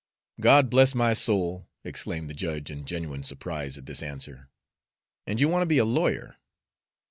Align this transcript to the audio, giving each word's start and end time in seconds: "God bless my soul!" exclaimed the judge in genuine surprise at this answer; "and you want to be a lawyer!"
"God 0.39 0.71
bless 0.71 0.95
my 0.95 1.13
soul!" 1.13 1.69
exclaimed 1.83 2.27
the 2.27 2.33
judge 2.33 2.71
in 2.71 2.85
genuine 2.85 3.21
surprise 3.21 3.77
at 3.77 3.85
this 3.85 4.01
answer; 4.01 4.49
"and 5.27 5.39
you 5.39 5.47
want 5.47 5.61
to 5.61 5.67
be 5.67 5.77
a 5.77 5.85
lawyer!" 5.85 6.37